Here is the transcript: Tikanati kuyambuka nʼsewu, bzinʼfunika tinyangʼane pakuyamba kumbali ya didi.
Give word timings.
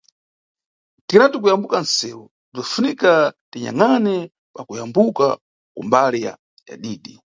Tikanati 1.05 1.37
kuyambuka 1.41 1.77
nʼsewu, 1.83 2.23
bzinʼfunika 2.53 3.11
tinyangʼane 3.51 4.13
pakuyamba 4.53 4.99
kumbali 5.75 6.19
ya 6.25 6.33
didi. 6.81 7.13